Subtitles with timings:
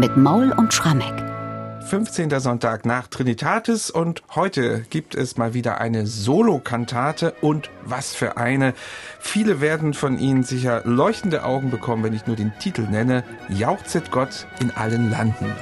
[0.00, 1.12] mit Maul und Schrammeck.
[1.82, 2.30] 15.
[2.40, 8.72] Sonntag nach Trinitatis und heute gibt es mal wieder eine Solokantate und was für eine.
[9.18, 13.24] Viele werden von Ihnen sicher leuchtende Augen bekommen, wenn ich nur den Titel nenne.
[13.50, 15.52] Jauchzet Gott in allen Landen.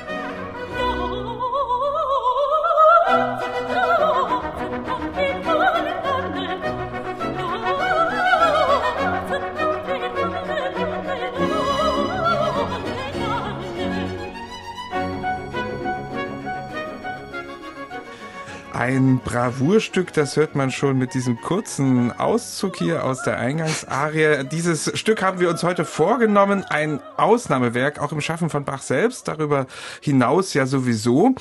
[18.89, 24.45] Ein Bravourstück, das hört man schon mit diesem kurzen Auszug hier aus der Eingangsarie.
[24.51, 29.29] Dieses Stück haben wir uns heute vorgenommen, ein Ausnahmewerk, auch im Schaffen von Bach selbst,
[29.29, 29.67] darüber
[30.01, 31.35] hinaus ja sowieso.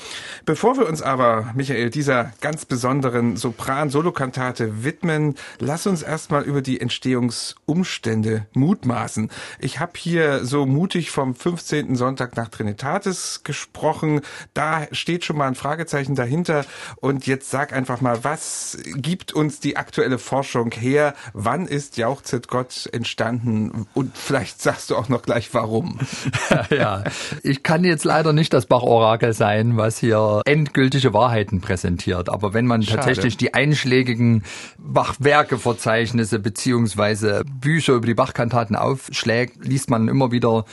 [0.44, 6.82] Bevor wir uns aber, Michael, dieser ganz besonderen Sopran-Solokantate widmen, lass uns erstmal über die
[6.82, 9.30] Entstehungsumstände mutmaßen.
[9.58, 11.96] Ich habe hier so mutig vom 15.
[11.96, 14.20] Sonntag nach Trinitatis gesprochen.
[14.52, 19.60] Da steht schon mal ein Fragezeichen dahinter und jetzt sag einfach mal, was gibt uns
[19.60, 21.14] die aktuelle Forschung her?
[21.32, 23.86] Wann ist Jauchzet Gott entstanden?
[23.94, 25.98] Und vielleicht sagst du auch noch gleich warum.
[26.70, 27.04] ja,
[27.42, 32.28] ich kann jetzt leider nicht das Bach-Orakel sein, was hier endgültige Wahrheiten präsentiert.
[32.28, 32.96] Aber wenn man Schade.
[32.96, 34.44] tatsächlich die einschlägigen
[34.78, 40.64] Bach-Werke-Verzeichnisse beziehungsweise Bücher über die Bach-Kantaten aufschlägt, liest man immer wieder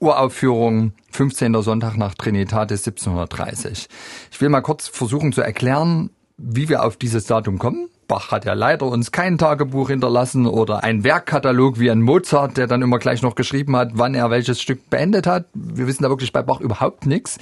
[0.00, 1.60] Uraufführung 15.
[1.60, 3.86] Sonntag nach Trinitatis 1730.
[4.32, 7.90] Ich will mal kurz versuchen zu erklären, wie wir auf dieses Datum kommen.
[8.08, 12.66] Bach hat ja leider uns kein Tagebuch hinterlassen oder ein Werkkatalog wie ein Mozart, der
[12.66, 15.44] dann immer gleich noch geschrieben hat, wann er welches Stück beendet hat.
[15.52, 17.36] Wir wissen da wirklich bei Bach überhaupt nichts.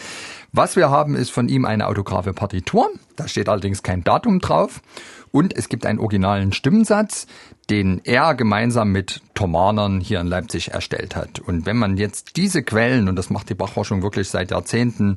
[0.50, 2.90] Was wir haben, ist von ihm eine autographe Partitur.
[3.14, 4.82] Da steht allerdings kein Datum drauf.
[5.30, 7.26] Und es gibt einen originalen Stimmensatz,
[7.70, 11.40] den er gemeinsam mit Thomanern hier in Leipzig erstellt hat.
[11.40, 15.16] Und wenn man jetzt diese Quellen, und das macht die Bachforschung wirklich seit Jahrzehnten,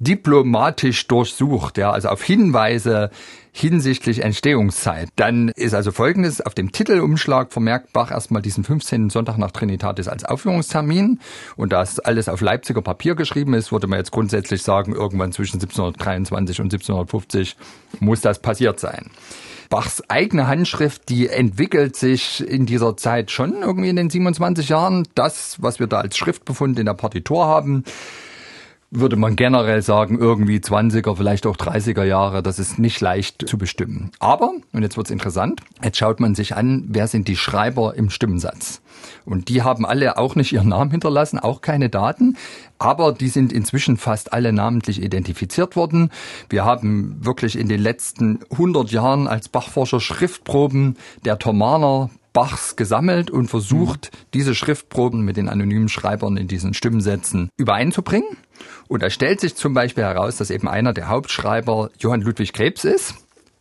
[0.00, 3.10] diplomatisch durchsucht, ja, also auf Hinweise
[3.52, 5.08] hinsichtlich Entstehungszeit.
[5.16, 9.10] Dann ist also folgendes, auf dem Titelumschlag vermerkt Bach erstmal diesen 15.
[9.10, 11.20] Sonntag nach Trinitatis als Aufführungstermin.
[11.56, 15.32] Und da es alles auf Leipziger Papier geschrieben ist, würde man jetzt grundsätzlich sagen, irgendwann
[15.32, 17.56] zwischen 1723 und 1750
[17.98, 19.10] muss das passiert sein.
[19.70, 25.06] Bachs eigene Handschrift, die entwickelt sich in dieser Zeit schon irgendwie in den 27 Jahren.
[25.14, 27.84] Das, was wir da als Schriftbefund in der Partitur haben,
[28.90, 33.56] würde man generell sagen, irgendwie 20er, vielleicht auch 30er Jahre, das ist nicht leicht zu
[33.56, 34.10] bestimmen.
[34.18, 38.10] Aber, und jetzt wird's interessant, jetzt schaut man sich an, wer sind die Schreiber im
[38.10, 38.82] Stimmensatz.
[39.24, 42.36] Und die haben alle auch nicht ihren Namen hinterlassen, auch keine Daten,
[42.78, 46.10] aber die sind inzwischen fast alle namentlich identifiziert worden.
[46.48, 53.30] Wir haben wirklich in den letzten 100 Jahren als Bachforscher Schriftproben der Thomaner Bachs gesammelt
[53.30, 54.18] und versucht, mhm.
[54.34, 58.36] diese Schriftproben mit den anonymen Schreibern in diesen Stimmsätzen übereinzubringen.
[58.88, 62.84] Und da stellt sich zum Beispiel heraus, dass eben einer der Hauptschreiber Johann Ludwig Krebs
[62.84, 63.14] ist.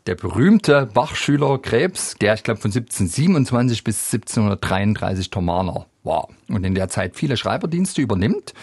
[0.08, 6.74] Der berühmte Bachschüler Krebs, der ich glaube von 1727 bis 1733 Thomaner war und in
[6.74, 8.54] der Zeit viele Schreiberdienste übernimmt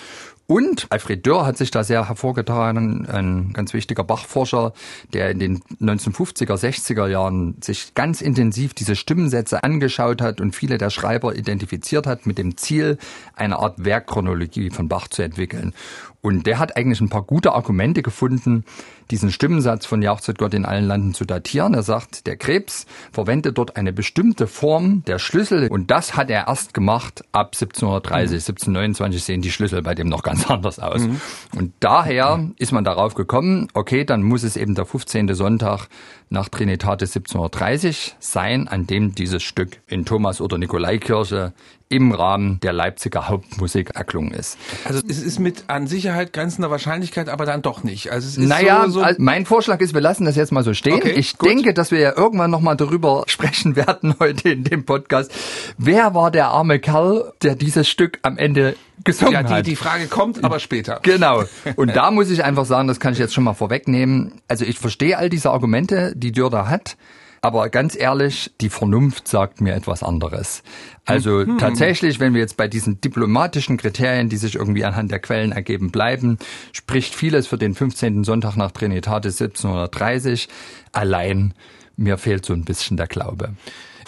[0.47, 4.73] und Alfred Dörr hat sich da sehr hervorgetan, ein ganz wichtiger Bachforscher,
[5.13, 10.79] der in den 1950er, 60er Jahren sich ganz intensiv diese Stimmensätze angeschaut hat und viele
[10.79, 12.97] der Schreiber identifiziert hat mit dem Ziel,
[13.35, 15.75] eine Art Werkchronologie von Bach zu entwickeln.
[16.23, 18.65] Und der hat eigentlich ein paar gute Argumente gefunden,
[19.11, 21.75] diesen Stimmensatz von Jauchzet Gott in allen Landen zu datieren.
[21.75, 26.49] Er sagt, der Krebs verwendet dort eine bestimmte Form der Schlüssel und das hat er
[26.49, 28.31] erst gemacht ab 1730.
[28.31, 28.37] Mhm.
[28.37, 31.03] 1729 sehen die Schlüssel bei dem noch ganz anders aus.
[31.03, 31.21] Mhm.
[31.57, 35.35] Und daher ist man darauf gekommen, okay, dann muss es eben der 15.
[35.35, 35.89] Sonntag
[36.29, 41.53] nach Trinitatis 1730 sein, an dem dieses Stück in Thomas- oder Nikolaikirche
[41.89, 44.59] im Rahmen der Leipziger Hauptmusik erklungen ist.
[44.85, 48.11] Also es ist mit an Sicherheit grenzender Wahrscheinlichkeit, aber dann doch nicht.
[48.11, 50.65] Also es ist naja, so, so also mein Vorschlag ist, wir lassen das jetzt mal
[50.65, 50.95] so stehen.
[50.95, 51.49] Okay, ich gut.
[51.49, 55.33] denke, dass wir ja irgendwann nochmal darüber sprechen werden heute in dem Podcast.
[55.79, 59.67] Wer war der arme Kerl, der dieses Stück am Ende gesungen ja, die, hat?
[59.67, 61.01] Die Frage kommt aber später.
[61.07, 61.45] Genau.
[61.77, 64.41] Und da muss ich einfach sagen, das kann ich jetzt schon mal vorwegnehmen.
[64.49, 66.97] Also ich verstehe all diese Argumente, die Dürder hat.
[67.43, 70.65] Aber ganz ehrlich, die Vernunft sagt mir etwas anderes.
[71.05, 71.59] Also mhm.
[71.59, 75.93] tatsächlich, wenn wir jetzt bei diesen diplomatischen Kriterien, die sich irgendwie anhand der Quellen ergeben,
[75.93, 76.39] bleiben,
[76.73, 78.25] spricht vieles für den 15.
[78.25, 80.49] Sonntag nach Trinitatis 1730.
[80.93, 81.55] Allein
[81.97, 83.51] mir fehlt so ein bisschen der Glaube.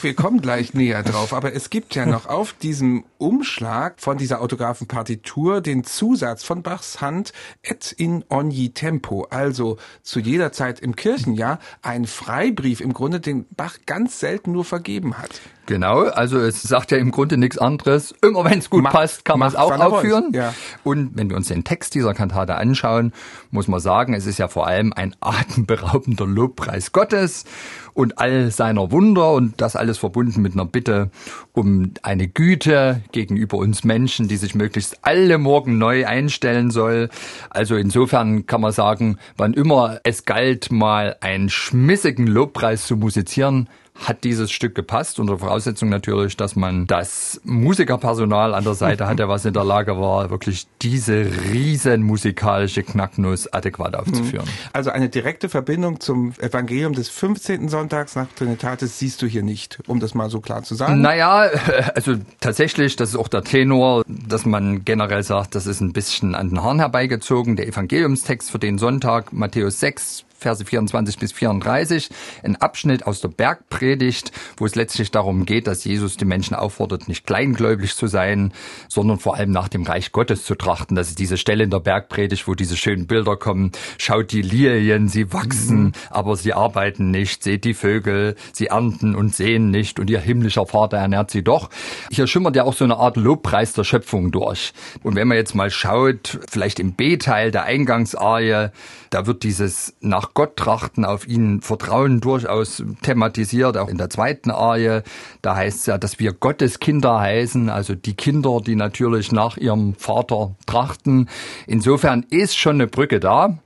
[0.00, 4.40] Wir kommen gleich näher drauf, aber es gibt ja noch auf diesem Umschlag von dieser
[4.40, 10.94] Autographenpartitur den Zusatz von Bachs Hand et in ogni tempo, also zu jeder Zeit im
[10.94, 15.40] Kirchenjahr ein Freibrief im Grunde, den Bach ganz selten nur vergeben hat.
[15.68, 18.14] Genau, also es sagt ja im Grunde nichts anderes.
[18.22, 20.30] Immer wenn es gut macht, passt, kann man es auch aufführen.
[20.32, 20.54] Ja.
[20.82, 23.12] Und wenn wir uns den Text dieser Kantate anschauen,
[23.50, 27.44] muss man sagen, es ist ja vor allem ein atemberaubender Lobpreis Gottes
[27.92, 31.10] und all seiner Wunder und das alles verbunden mit einer Bitte
[31.52, 37.10] um eine Güte gegenüber uns Menschen, die sich möglichst alle Morgen neu einstellen soll.
[37.50, 43.68] Also insofern kann man sagen, wann immer es galt, mal einen schmissigen Lobpreis zu musizieren,
[44.04, 49.28] hat dieses Stück gepasst, unter Voraussetzung natürlich, dass man das Musikerpersonal an der Seite hatte,
[49.28, 54.46] was in der Lage war, wirklich diese riesen musikalische Knacknuss adäquat aufzuführen.
[54.46, 54.68] Mhm.
[54.72, 57.68] Also eine direkte Verbindung zum Evangelium des 15.
[57.68, 61.00] Sonntags nach Trinitatis siehst du hier nicht, um das mal so klar zu sagen.
[61.00, 61.50] Naja,
[61.94, 66.34] also tatsächlich, das ist auch der Tenor, dass man generell sagt, das ist ein bisschen
[66.34, 67.56] an den Haaren herbeigezogen.
[67.56, 72.08] Der Evangeliumstext für den Sonntag, Matthäus 6, Verse 24 bis 34,
[72.44, 77.08] ein Abschnitt aus der Bergpredigt, wo es letztlich darum geht, dass Jesus die Menschen auffordert,
[77.08, 78.52] nicht kleingläubig zu sein,
[78.88, 80.94] sondern vor allem nach dem Reich Gottes zu trachten.
[80.94, 83.72] Das ist diese Stelle in der Bergpredigt, wo diese schönen Bilder kommen.
[83.98, 85.92] Schaut die Lilien, sie wachsen, mhm.
[86.10, 87.42] aber sie arbeiten nicht.
[87.42, 91.68] Seht die Vögel, sie ernten und sehen nicht und ihr himmlischer Vater ernährt sie doch.
[92.10, 94.72] Hier schimmert ja auch so eine Art Lobpreis der Schöpfung durch.
[95.02, 98.68] Und wenn man jetzt mal schaut, vielleicht im B-Teil der Eingangsarie,
[99.10, 104.50] da wird dieses nach Gott trachten, auf ihn vertrauen durchaus thematisiert, auch in der zweiten
[104.50, 105.02] Arie.
[105.42, 109.56] Da heißt es ja, dass wir Gottes Kinder heißen, also die Kinder, die natürlich nach
[109.56, 111.28] ihrem Vater trachten.
[111.66, 113.58] Insofern ist schon eine Brücke da.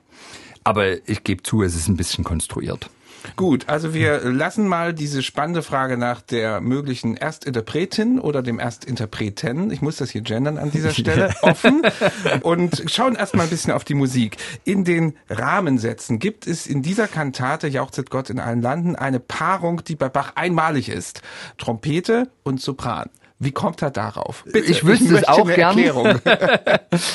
[0.64, 2.88] Aber ich gebe zu, es ist ein bisschen konstruiert.
[3.36, 9.70] Gut, also wir lassen mal diese spannende Frage nach der möglichen Erstinterpretin oder dem Erstinterpreten,
[9.70, 11.82] ich muss das hier gendern an dieser Stelle, offen
[12.42, 14.36] und schauen erstmal ein bisschen auf die Musik.
[14.64, 19.84] In den Rahmensätzen gibt es in dieser Kantate Jauchzet Gott in allen Landen eine Paarung,
[19.84, 21.22] die bei Bach einmalig ist.
[21.58, 23.08] Trompete und Sopran.
[23.42, 24.44] Wie kommt er darauf?
[24.44, 25.76] Bitte, ich wüsste ich es auch gern.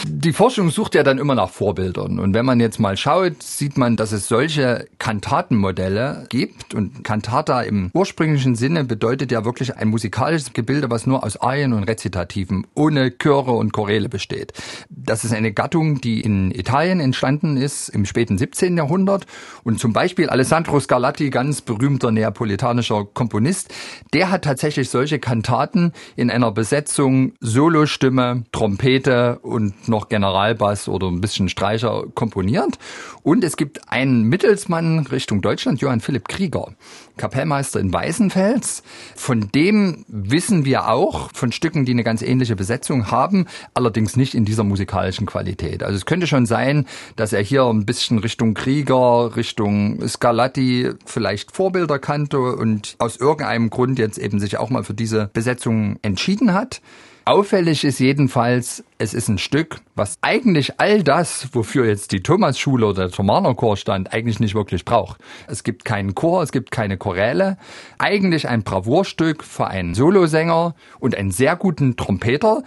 [0.06, 2.20] Die Forschung sucht ja dann immer nach Vorbildern.
[2.20, 6.74] Und wenn man jetzt mal schaut, sieht man, dass es solche Kantatenmodelle gibt.
[6.74, 11.72] Und Kantata im ursprünglichen Sinne bedeutet ja wirklich ein musikalisches Gebilde, was nur aus Arien
[11.72, 14.52] und Rezitativen ohne Chöre und Choräle besteht.
[14.90, 18.76] Das ist eine Gattung, die in Italien entstanden ist im späten 17.
[18.76, 19.26] Jahrhundert.
[19.64, 23.74] Und zum Beispiel Alessandro Scarlatti, ganz berühmter neapolitanischer Komponist,
[24.14, 31.22] der hat tatsächlich solche Kantaten in einer Besetzung Solostimme, Trompete und noch Generalbass oder ein
[31.22, 32.80] bisschen Streicher komponiert.
[33.22, 36.74] Und es gibt einen Mittelsmann Richtung Deutschland, Johann Philipp Krieger,
[37.18, 38.84] Kapellmeister in Weißenfels.
[39.16, 44.36] Von dem wissen wir auch von Stücken, die eine ganz ähnliche Besetzung haben, allerdings nicht
[44.36, 45.84] in dieser musikalischen Qualität.
[45.84, 46.86] Also es könnte schon sein,
[47.16, 53.70] dass er hier ein bisschen Richtung Krieger, Richtung Scarlatti vielleicht Vorbilder kannte und aus irgendeinem
[53.70, 56.82] Grund jetzt eben sich auch mal für diese Besetzung entschieden hat.
[57.28, 62.86] Auffällig ist jedenfalls, es ist ein Stück, was eigentlich all das, wofür jetzt die Thomas-Schule
[62.86, 65.20] oder der Thomaner-Chor stand, eigentlich nicht wirklich braucht.
[65.46, 67.58] Es gibt keinen Chor, es gibt keine Choräle.
[67.98, 72.64] Eigentlich ein Bravourstück für einen Solosänger und einen sehr guten Trompeter,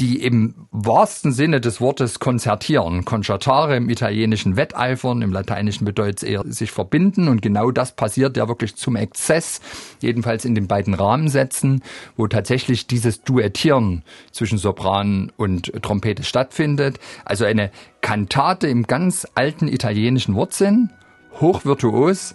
[0.00, 3.04] die im wahrsten Sinne des Wortes konzertieren.
[3.04, 8.36] Concertare im Italienischen wetteifern, im Lateinischen bedeutet es eher sich verbinden und genau das passiert
[8.38, 9.60] ja wirklich zum Exzess,
[10.00, 11.82] jedenfalls in den beiden Rahmensätzen,
[12.16, 14.02] wo tatsächlich dieses Duettieren
[14.32, 16.98] zwischen Sopran und Trompete stattfindet.
[17.26, 20.90] Also eine Kantate im ganz alten italienischen Wortsinn,
[21.40, 22.34] hochvirtuos,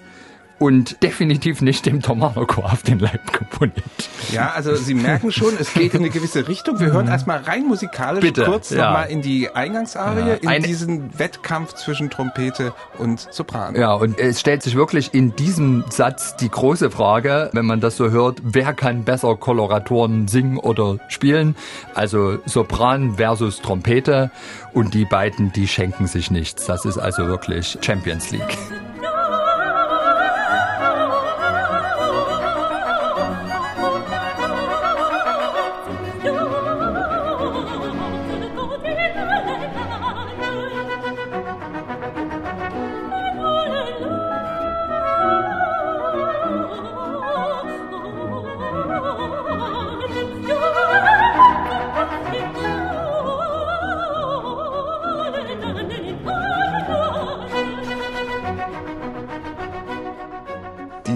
[0.57, 3.83] und definitiv nicht dem Tomahawk auf den Leib komponiert.
[4.31, 6.79] Ja, also Sie merken schon, es geht in eine gewisse Richtung.
[6.79, 8.85] Wir hören erstmal rein musikalisch Bitte, kurz ja.
[8.85, 10.51] nochmal in die Eingangsarie, ja.
[10.51, 13.75] in diesen Wettkampf zwischen Trompete und Sopran.
[13.75, 17.97] Ja, und es stellt sich wirklich in diesem Satz die große Frage, wenn man das
[17.97, 21.55] so hört, wer kann besser Koloratoren singen oder spielen?
[21.93, 24.31] Also Sopran versus Trompete
[24.73, 26.65] und die beiden, die schenken sich nichts.
[26.65, 28.57] Das ist also wirklich Champions League.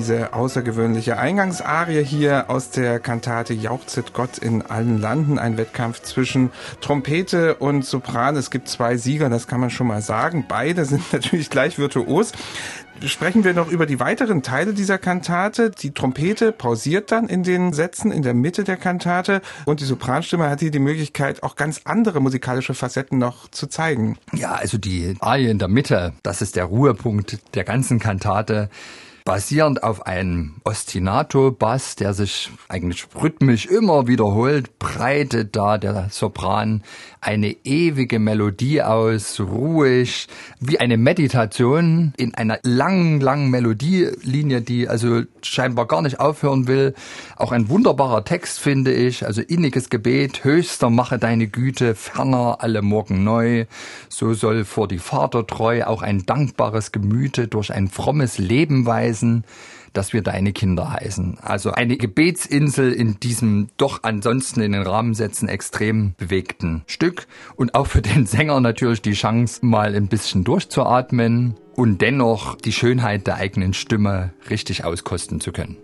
[0.10, 5.38] Diese außergewöhnliche Eingangsarie hier aus der Kantate Jauchzet Gott in allen Landen.
[5.38, 6.50] Ein Wettkampf zwischen
[6.82, 8.36] Trompete und Sopran.
[8.36, 10.46] Es gibt zwei Sieger, das kann man schon mal sagen.
[10.48, 12.32] Beide sind natürlich gleich virtuos
[13.06, 15.70] sprechen wir noch über die weiteren Teile dieser Kantate.
[15.72, 20.50] Die Trompete pausiert dann in den Sätzen in der Mitte der Kantate und die Sopranstimme
[20.50, 24.18] hat hier die Möglichkeit, auch ganz andere musikalische Facetten noch zu zeigen.
[24.34, 28.70] Ja, also die Arie in der Mitte, das ist der Ruhepunkt der ganzen Kantate
[29.30, 36.82] basierend auf einem Ostinato-Bass, der sich eigentlich rhythmisch immer wiederholt, breitet da der Sopran
[37.22, 40.28] eine ewige Melodie aus, ruhig,
[40.60, 46.96] wie eine Meditation in einer langen, langen Melodielinie, die also scheinbar gar nicht aufhören will.
[47.36, 52.82] Auch ein wunderbarer Text, finde ich, also inniges Gebet, höchster mache deine Güte, ferner alle
[52.82, 53.66] Morgen neu.
[54.08, 59.19] So soll vor die Vatertreu auch ein dankbares Gemüte durch ein frommes Leben weisen
[59.94, 61.40] dass wir deine Kinder heißen.
[61.42, 67.88] Also eine Gebetsinsel in diesem doch ansonsten in den Rahmensätzen extrem bewegten Stück und auch
[67.88, 73.36] für den Sänger natürlich die Chance, mal ein bisschen durchzuatmen und dennoch die Schönheit der
[73.36, 75.78] eigenen Stimme richtig auskosten zu können.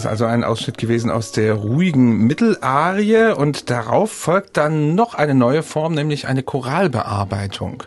[0.00, 5.34] Ist also ein Ausschnitt gewesen aus der ruhigen Mittelarie und darauf folgt dann noch eine
[5.34, 7.82] neue Form, nämlich eine Choralbearbeitung.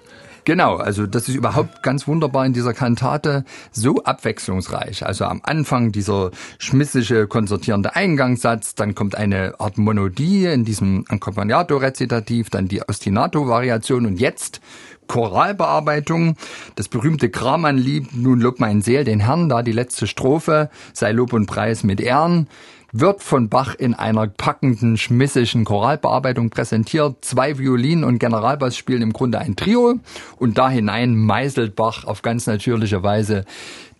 [0.45, 5.05] Genau, also das ist überhaupt ganz wunderbar in dieser Kantate, so abwechslungsreich.
[5.05, 12.49] Also am Anfang dieser schmissige, konzertierende Eingangssatz, dann kommt eine Art Monodie in diesem Accompagnato-Rezitativ,
[12.49, 14.59] dann die Ostinato-Variation und jetzt
[15.07, 16.35] Choralbearbeitung.
[16.75, 21.31] Das berühmte Kramann-Lied, nun lob mein Seel den Herrn, da die letzte Strophe, sei Lob
[21.31, 22.47] und Preis mit Ehren
[22.93, 27.25] wird von Bach in einer packenden, schmissigen Choralbearbeitung präsentiert.
[27.25, 29.95] Zwei Violinen und Generalbass spielen im Grunde ein Trio
[30.37, 33.45] und da hinein meißelt Bach auf ganz natürliche Weise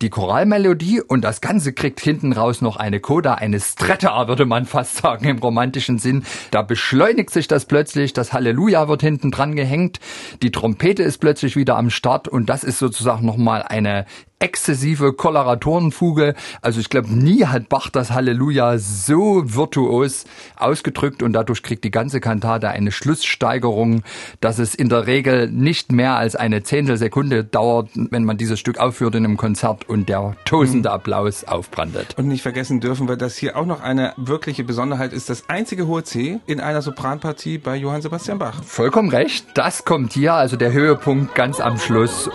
[0.02, 4.66] die Choralmelodie und das Ganze kriegt hinten raus noch eine Coda, eine Stretta, würde man
[4.66, 6.24] fast sagen im romantischen Sinn.
[6.50, 10.00] Da beschleunigt sich das plötzlich, das Halleluja wird hinten dran gehängt,
[10.42, 14.06] die Trompete ist plötzlich wieder am Start und das ist sozusagen nochmal eine
[14.44, 16.34] exzessive Koloratorenfuge.
[16.60, 21.90] Also ich glaube, nie hat Bach das Halleluja so virtuos ausgedrückt und dadurch kriegt die
[21.90, 24.02] ganze Kantate eine Schlusssteigerung,
[24.40, 28.78] dass es in der Regel nicht mehr als eine Zehntelsekunde dauert, wenn man dieses Stück
[28.78, 30.94] aufführt in einem Konzert und der tosende mhm.
[30.94, 32.14] Applaus aufbrandet.
[32.16, 35.86] Und nicht vergessen dürfen wir, dass hier auch noch eine wirkliche Besonderheit ist, das einzige
[35.86, 38.62] hohe C in einer Sopranpartie bei Johann Sebastian Bach.
[38.64, 42.30] Vollkommen recht, das kommt hier, also der Höhepunkt ganz am Schluss.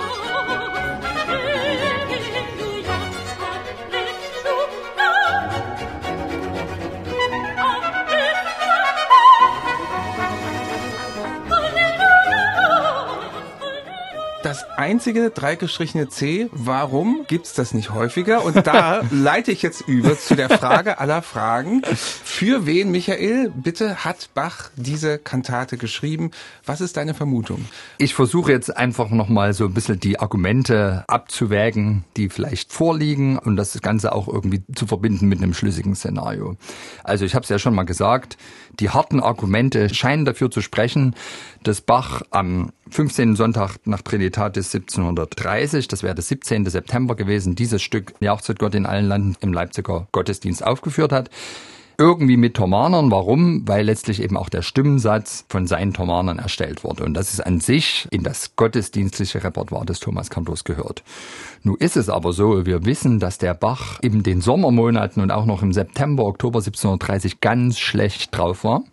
[14.78, 16.50] Einzige dreigestrichene C.
[16.52, 18.44] Warum gibt's das nicht häufiger?
[18.44, 21.84] Und da leite ich jetzt über zu der Frage aller Fragen.
[21.84, 26.32] Für wen, Michael, bitte hat Bach diese Kantate geschrieben?
[26.66, 27.66] Was ist deine Vermutung?
[27.98, 33.56] Ich versuche jetzt einfach nochmal so ein bisschen die Argumente abzuwägen, die vielleicht vorliegen und
[33.56, 36.56] das Ganze auch irgendwie zu verbinden mit einem schlüssigen Szenario.
[37.04, 38.38] Also ich habe es ja schon mal gesagt,
[38.80, 41.16] die harten Argumente scheinen dafür zu sprechen,
[41.64, 43.36] dass Bach am 15.
[43.36, 44.02] Sonntag nach
[44.40, 46.66] Trinitatis 1730, das wäre der 17.
[46.68, 51.30] September gewesen, dieses Stück Jauchzet Gott in allen Landen im Leipziger Gottesdienst aufgeführt hat.
[51.98, 53.12] Irgendwie mit Thomanern.
[53.12, 53.68] Warum?
[53.68, 57.04] Weil letztlich eben auch der Stimmensatz von seinen Thomanern erstellt wurde.
[57.04, 61.04] Und das ist an sich in das gottesdienstliche Repertoire des Thomas Kantors gehört.
[61.64, 65.46] Nun ist es aber so, wir wissen, dass der Bach in den Sommermonaten und auch
[65.46, 68.84] noch im September, Oktober 1730 ganz schlecht drauf war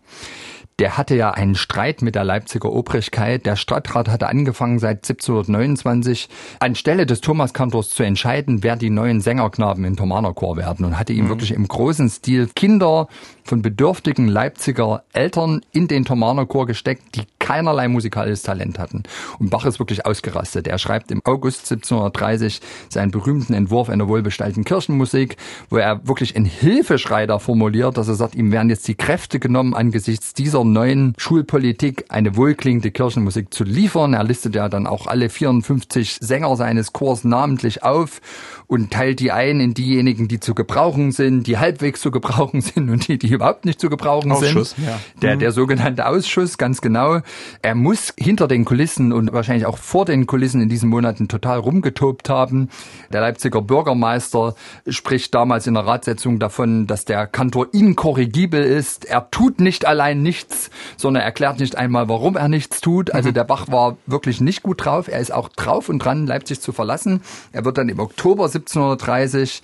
[0.79, 3.47] der hatte ja einen Streit mit der Leipziger Obrigkeit.
[3.47, 6.29] Der Stadtrat hatte angefangen seit 1729
[6.61, 11.15] anstelle des Thomas Kantors zu entscheiden, wer die neuen Sängerknaben im Thomanerchor werden und hatte
[11.15, 11.29] ihm mhm.
[11.31, 13.09] wirklich im großen Stil Kinder
[13.47, 19.05] von bedürftigen Leipziger Eltern in den Thomanerchor gesteckt, die keinerlei musikalisches Talent hatten.
[19.39, 20.67] Und Bach ist wirklich ausgerastet.
[20.67, 25.37] Er schreibt im August 1730 seinen berühmten Entwurf einer wohlbestallten Kirchenmusik,
[25.71, 29.39] wo er wirklich in Hilfeschrei da formuliert, dass er sagt, ihm werden jetzt die Kräfte
[29.39, 34.15] genommen, angesichts dieser neuen Schulpolitik eine wohlklingende Kirchenmusik zu liefern.
[34.15, 38.21] Er listet ja dann auch alle 54 Sänger seines Chors namentlich auf
[38.67, 42.91] und teilt die ein in diejenigen, die zu gebrauchen sind, die halbwegs zu gebrauchen sind
[42.91, 44.87] und die, die überhaupt nicht zu gebrauchen Ausschuss, sind.
[44.87, 44.99] Ja.
[45.23, 47.21] Der, der sogenannte Ausschuss, ganz genau.
[47.63, 51.59] Er muss hinter den Kulissen und wahrscheinlich auch vor den Kulissen in diesen Monaten total
[51.59, 52.69] rumgetobt haben.
[53.13, 54.55] Der Leipziger Bürgermeister
[54.89, 59.05] spricht damals in der Ratssitzung davon, dass der Kantor inkorrigibel ist.
[59.05, 63.13] Er tut nicht allein nichts, sondern erklärt nicht einmal, warum er nichts tut.
[63.13, 63.35] Also mhm.
[63.35, 65.09] der Bach war wirklich nicht gut drauf.
[65.09, 67.21] Er ist auch drauf und dran, Leipzig zu verlassen.
[67.53, 69.63] Er wird dann im Oktober 1730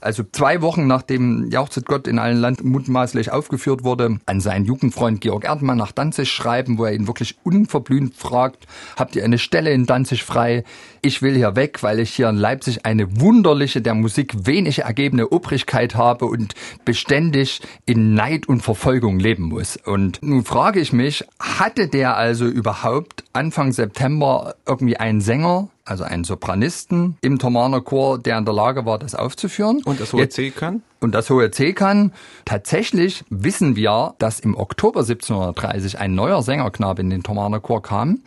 [0.00, 5.20] also zwei Wochen nachdem Jauchzet Gott in allen Land mutmaßlich aufgeführt wurde, an seinen Jugendfreund
[5.20, 9.72] Georg Erdmann nach Danzig schreiben, wo er ihn wirklich unverblümt fragt, habt ihr eine Stelle
[9.72, 10.64] in Danzig frei?
[11.02, 15.28] Ich will hier weg, weil ich hier in Leipzig eine wunderliche, der Musik wenig ergebene
[15.28, 19.76] Obrigkeit habe und beständig in Neid und Verfolgung leben muss.
[19.76, 26.04] Und nun frage ich mich, hatte der also überhaupt Anfang September irgendwie einen Sänger, also
[26.04, 29.82] einen Sopranisten im Thomaner Chor, der in der Lage war, das aufzuführen.
[29.84, 30.82] Und das hohe C kann?
[31.00, 32.12] Und das hohe C kann.
[32.44, 38.20] Tatsächlich wissen wir, dass im Oktober 1730 ein neuer Sängerknabe in den Thomaner Chor kam,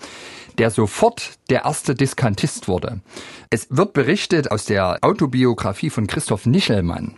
[0.57, 3.01] der sofort der erste Diskantist wurde.
[3.49, 7.15] Es wird berichtet aus der Autobiografie von Christoph Nichelmann,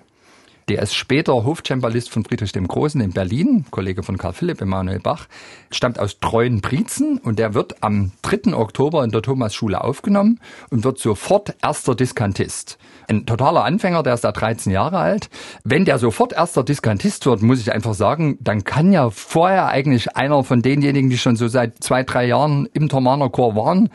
[0.70, 5.00] der ist später Hofcembalist von Friedrich dem Großen in Berlin, Kollege von Karl Philipp Emanuel
[5.00, 5.28] Bach,
[5.72, 8.54] stammt aus Treuen-Prietzen und der wird am 3.
[8.54, 10.40] Oktober in der Thomasschule aufgenommen
[10.70, 12.78] und wird sofort erster Diskantist.
[13.10, 15.30] Ein totaler Anfänger, der ist da 13 Jahre alt.
[15.64, 20.16] Wenn der sofort erster Diskantist wird, muss ich einfach sagen, dann kann ja vorher eigentlich
[20.16, 23.90] einer von denjenigen, die schon so seit zwei, drei Jahren im Thomaner Chor waren,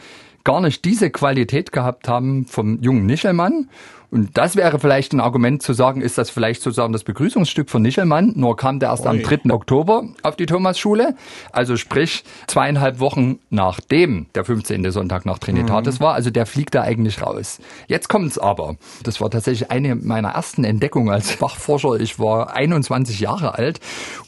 [0.45, 3.69] gar nicht diese Qualität gehabt haben vom jungen Nichelmann.
[4.11, 7.83] Und das wäre vielleicht ein Argument zu sagen, ist das vielleicht sozusagen das Begrüßungsstück von
[7.83, 9.11] Nichelmann, nur kam der erst Oi.
[9.11, 9.51] am 3.
[9.51, 11.15] Oktober auf die Thomasschule,
[11.53, 14.91] also sprich zweieinhalb Wochen nachdem der 15.
[14.91, 16.05] Sonntag nach Trinitatis mhm.
[16.05, 17.59] war, also der fliegt da eigentlich raus.
[17.87, 18.77] Jetzt kommt's aber.
[19.03, 22.01] Das war tatsächlich eine meiner ersten Entdeckungen als Fachforscher.
[22.01, 23.81] Ich war 21 Jahre alt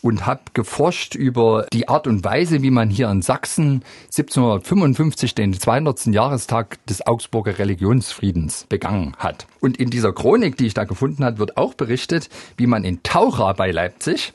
[0.02, 5.54] und habe geforscht über die Art und Weise, wie man hier in Sachsen 1755 den
[5.54, 6.06] 200.
[6.06, 9.46] Jahrestag des Augsburger Religionsfriedens begangen hat.
[9.60, 12.82] Und und in dieser Chronik, die ich da gefunden habe, wird auch berichtet, wie man
[12.82, 14.32] in Taucha bei Leipzig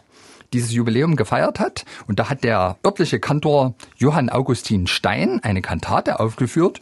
[0.53, 1.83] dieses Jubiläum gefeiert hat.
[2.07, 6.79] Und da hat der örtliche Kantor Johann Augustin Stein eine Kantate aufgeführt,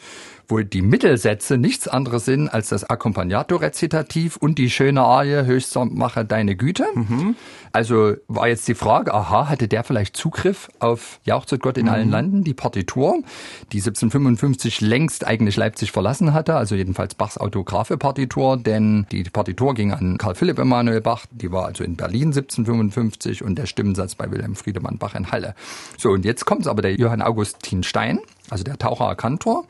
[0.48, 6.26] wo die Mittelsätze nichts anderes sind als das Accompagnato-Rezitativ und die schöne Arie Höchster mache
[6.26, 6.86] deine Güte.
[6.94, 7.36] Mhm.
[7.72, 11.92] Also war jetzt die Frage, aha, hatte der vielleicht Zugriff auf Jauchzet Gott in mhm.
[11.92, 13.24] allen Landen, die Partitur,
[13.72, 19.74] die 1755 längst eigentlich Leipzig verlassen hatte, also jedenfalls Bachs autographe Partitur, denn die Partitur
[19.74, 24.14] ging an Karl Philipp Emanuel Bach, die war also in Berlin 1755 und der Stimmensatz
[24.14, 25.56] bei Wilhelm Friedemann Bach in Halle.
[25.98, 28.20] So, und jetzt kommt aber der Johann Augustin Stein,
[28.52, 29.66] also der Taucher Kantor,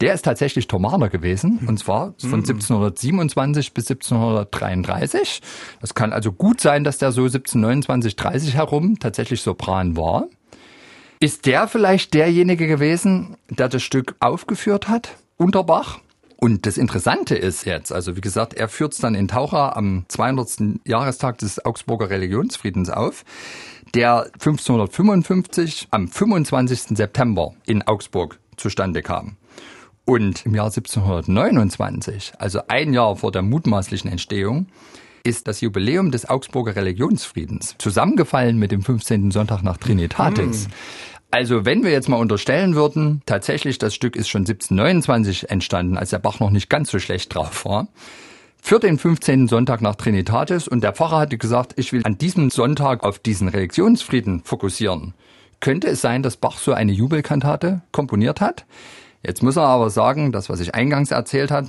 [0.00, 5.40] der ist tatsächlich Thomaner gewesen, und zwar von 1727 bis 1733.
[5.80, 10.26] Das kann also gut sein, dass der so 1729, 30 herum tatsächlich Sopran war.
[11.18, 15.98] Ist der vielleicht derjenige gewesen, der das Stück aufgeführt hat, unter Bach?
[16.38, 20.04] Und das Interessante ist jetzt, also wie gesagt, er führt es dann in Taucher am
[20.08, 20.80] 200.
[20.84, 23.24] Jahrestag des Augsburger Religionsfriedens auf,
[23.94, 26.96] der 1555 am 25.
[26.98, 29.36] September in Augsburg zustande kam.
[30.06, 34.68] Und im Jahr 1729, also ein Jahr vor der mutmaßlichen Entstehung,
[35.24, 39.32] ist das Jubiläum des Augsburger Religionsfriedens zusammengefallen mit dem 15.
[39.32, 40.66] Sonntag nach Trinitatis.
[40.66, 40.72] Hm.
[41.32, 46.10] Also wenn wir jetzt mal unterstellen würden, tatsächlich das Stück ist schon 1729 entstanden, als
[46.10, 47.88] der Bach noch nicht ganz so schlecht drauf war,
[48.62, 49.48] für den 15.
[49.48, 53.48] Sonntag nach Trinitatis und der Pfarrer hatte gesagt, ich will an diesem Sonntag auf diesen
[53.48, 55.14] Religionsfrieden fokussieren.
[55.58, 58.66] Könnte es sein, dass Bach so eine Jubelkantate komponiert hat?
[59.26, 61.66] Jetzt muss er aber sagen, das, was ich eingangs erzählt hat,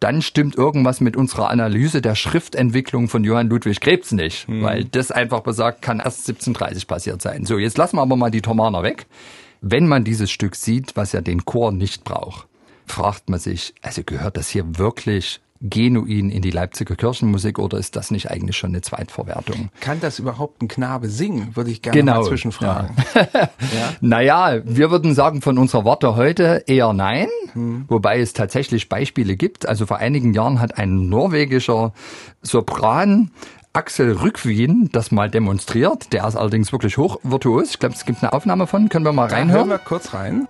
[0.00, 4.62] dann stimmt irgendwas mit unserer Analyse der Schriftentwicklung von Johann Ludwig Krebs nicht, hm.
[4.62, 7.46] weil das einfach besagt, kann erst 1730 passiert sein.
[7.46, 9.06] So, jetzt lassen wir aber mal die Thomaner weg.
[9.60, 12.46] Wenn man dieses Stück sieht, was ja den Chor nicht braucht,
[12.86, 17.96] fragt man sich, also gehört das hier wirklich genuin in die Leipziger Kirchenmusik oder ist
[17.96, 19.70] das nicht eigentlich schon eine Zweitverwertung?
[19.80, 22.96] Kann das überhaupt ein Knabe singen, würde ich gerne genau, mal zwischenfragen.
[23.14, 23.20] Ja.
[23.22, 23.48] ja?
[24.00, 27.84] Naja, wir würden sagen von unserer Warte heute eher nein, hm.
[27.88, 29.66] wobei es tatsächlich Beispiele gibt.
[29.66, 31.92] Also vor einigen Jahren hat ein norwegischer
[32.42, 33.30] Sopran
[33.76, 36.12] Axel Rückwien das mal demonstriert.
[36.14, 37.70] Der ist allerdings wirklich hoch virtuos.
[37.70, 38.88] Ich glaube, es gibt eine Aufnahme von.
[38.88, 39.68] Können wir mal reinhören?
[39.68, 40.48] Hören wir kurz rein.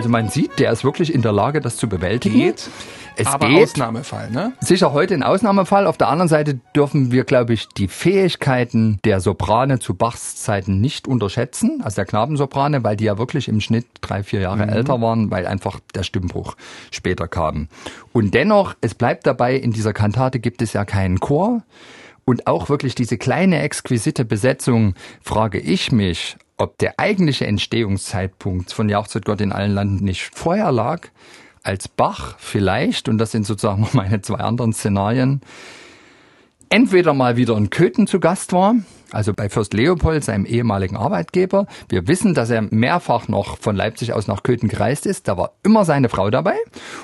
[0.00, 2.38] Also man sieht, der ist wirklich in der Lage, das zu bewältigen.
[2.38, 2.70] Geht.
[3.16, 3.64] es Aber geht.
[3.64, 4.54] Ausnahmefall, ne?
[4.60, 5.86] Sicher heute ein Ausnahmefall.
[5.86, 10.80] Auf der anderen Seite dürfen wir, glaube ich, die Fähigkeiten der Soprane zu Bachs Zeiten
[10.80, 14.72] nicht unterschätzen, also der Knabensoprane, weil die ja wirklich im Schnitt drei, vier Jahre mhm.
[14.72, 16.56] älter waren, weil einfach der Stimmbruch
[16.90, 17.68] später kam.
[18.14, 21.62] Und dennoch, es bleibt dabei, in dieser Kantate gibt es ja keinen Chor.
[22.24, 28.88] Und auch wirklich diese kleine exquisite Besetzung, frage ich mich, ob der eigentliche Entstehungszeitpunkt von
[28.88, 31.08] Jauchzet Gott in allen Landen nicht vorher lag,
[31.62, 35.40] als Bach vielleicht, und das sind sozusagen meine zwei anderen Szenarien,
[36.68, 38.74] entweder mal wieder in Köthen zu Gast war,
[39.12, 41.66] also bei Fürst Leopold, seinem ehemaligen Arbeitgeber.
[41.88, 45.28] Wir wissen, dass er mehrfach noch von Leipzig aus nach Köthen gereist ist.
[45.28, 46.56] Da war immer seine Frau dabei.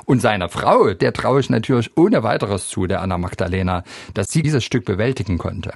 [0.04, 4.42] Und seiner Frau, der traue ich natürlich ohne weiteres zu, der Anna Magdalena, dass sie
[4.42, 5.74] dieses Stück bewältigen konnte.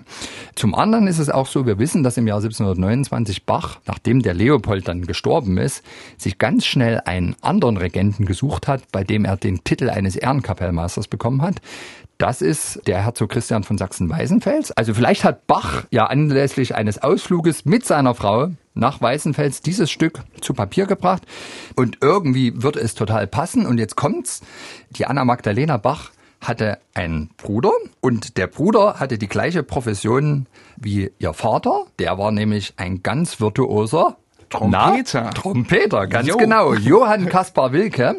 [0.55, 4.35] Zum anderen ist es auch so, wir wissen, dass im Jahr 1729 Bach, nachdem der
[4.35, 5.85] Leopold dann gestorben ist,
[6.17, 11.09] sich ganz schnell einen anderen Regenten gesucht hat, bei dem er den Titel eines Ehrenkapellmeisters
[11.09, 11.57] bekommen hat.
[12.21, 14.73] Das ist der Herzog Christian von Sachsen-Weißenfels.
[14.73, 20.21] Also vielleicht hat Bach ja anlässlich eines Ausfluges mit seiner Frau nach Weißenfels dieses Stück
[20.43, 21.23] zu Papier gebracht
[21.77, 24.43] und irgendwie wird es total passen und jetzt kommt's.
[24.91, 26.11] Die Anna Magdalena Bach
[26.43, 31.87] hatte einen Bruder und der Bruder hatte die gleiche Profession wie ihr Vater.
[31.99, 34.19] Der war nämlich ein ganz virtuoser
[34.51, 35.23] Trompeter.
[35.25, 36.37] Na, Trompeter, ganz jo.
[36.37, 36.75] genau.
[36.75, 38.17] Johann Kaspar Wilke.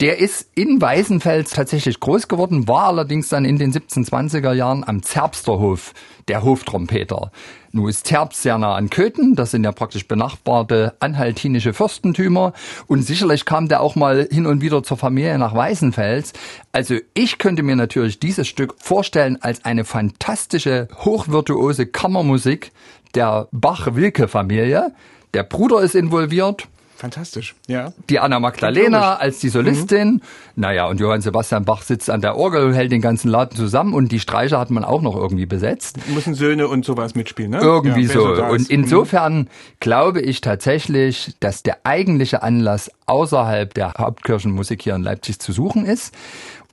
[0.00, 5.02] Der ist in Weißenfels tatsächlich groß geworden, war allerdings dann in den 1720er Jahren am
[5.02, 5.94] Zerbsterhof
[6.28, 7.32] der Hoftrompeter.
[7.72, 12.52] Nun ist Zerbst sehr nah an Köthen, das sind ja praktisch benachbarte anhaltinische Fürstentümer
[12.86, 16.34] und sicherlich kam der auch mal hin und wieder zur Familie nach Weißenfels.
[16.72, 22.70] Also ich könnte mir natürlich dieses Stück vorstellen als eine fantastische, hochvirtuose Kammermusik
[23.14, 24.92] der Bach-Wilke-Familie.
[25.32, 27.92] Der Bruder ist involviert, Fantastisch, ja.
[28.08, 30.12] Die Anna Magdalena als die Solistin.
[30.12, 30.20] Mhm.
[30.54, 34.12] Naja, und Johann Sebastian Bach sitzt an der Orgel, hält den ganzen Laden zusammen und
[34.12, 35.98] die Streicher hat man auch noch irgendwie besetzt.
[36.08, 37.58] Müssen Söhne und sowas mitspielen, ne?
[37.60, 38.34] Irgendwie ja, so.
[38.34, 38.66] so und mhm.
[38.70, 45.52] insofern glaube ich tatsächlich, dass der eigentliche Anlass außerhalb der Hauptkirchenmusik hier in Leipzig zu
[45.52, 46.14] suchen ist.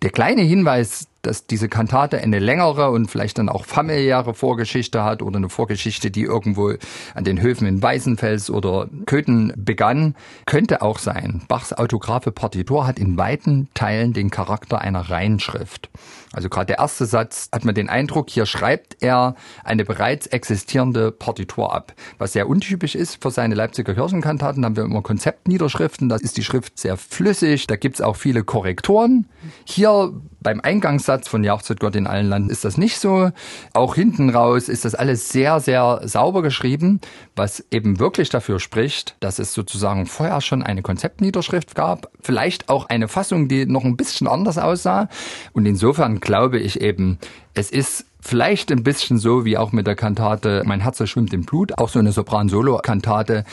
[0.04, 5.22] Der kleine Hinweis, dass diese Kantate eine längere und vielleicht dann auch familiäre Vorgeschichte hat
[5.22, 6.74] oder eine Vorgeschichte, die irgendwo
[7.16, 11.42] an den Höfen in Weißenfels oder Köthen begann, könnte auch sein.
[11.48, 15.90] Bachs autographe Partitur hat in weiten Teilen den Charakter einer Reinschrift.
[16.34, 21.12] Also gerade der erste Satz hat man den Eindruck, hier schreibt er eine bereits existierende
[21.12, 21.93] Partitur ab.
[22.17, 26.43] Was sehr untypisch ist für seine Leipziger Kirchenkantaten, haben wir immer Konzeptniederschriften, da ist die
[26.43, 29.28] Schrift sehr flüssig, da gibt's auch viele Korrektoren.
[29.65, 30.12] Hier
[30.43, 33.32] beim Eingangssatz von Jauchzet Gott in allen Landen ist das nicht so.
[33.74, 37.00] Auch hinten raus ist das alles sehr, sehr sauber geschrieben,
[37.36, 42.89] was eben wirklich dafür spricht, dass es sozusagen vorher schon eine Konzeptniederschrift gab, vielleicht auch
[42.89, 45.08] eine Fassung, die noch ein bisschen anders aussah.
[45.54, 47.20] Und insofern glaube ich eben,
[47.54, 51.44] es ist vielleicht ein bisschen so wie auch mit der Kantate Mein Herz schwimmt im
[51.44, 53.44] Blut, auch so eine Sopran-Solo-Kantate.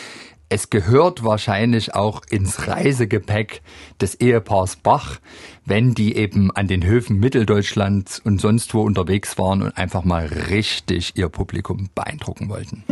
[0.49, 3.63] Es gehört wahrscheinlich auch ins Reisegepäck
[4.01, 5.19] des Ehepaars Bach,
[5.65, 10.27] wenn die eben an den Höfen Mitteldeutschlands und sonst wo unterwegs waren und einfach mal
[10.27, 12.85] richtig ihr Publikum beeindrucken wollten.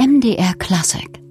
[0.00, 1.27] MDR Classic